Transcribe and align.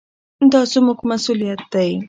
دا 0.51 0.61
زموږ 0.71 0.99
مسؤلیت 1.09 1.61
دی. 1.73 1.91